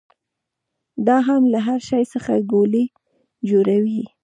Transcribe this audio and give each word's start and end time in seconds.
دا 1.07 1.17
هم 1.27 1.41
له 1.53 1.59
هر 1.67 1.79
شي 1.89 2.03
څخه 2.13 2.33
ګولۍ 2.51 2.85
جوړوي. 3.49 4.03